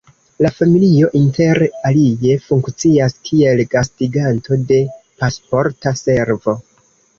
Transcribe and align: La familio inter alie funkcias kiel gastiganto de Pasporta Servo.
La 0.43 0.49
familio 0.59 1.09
inter 1.19 1.59
alie 1.89 2.39
funkcias 2.47 3.15
kiel 3.31 3.63
gastiganto 3.75 4.59
de 4.73 4.81
Pasporta 4.97 5.97
Servo. 6.05 6.61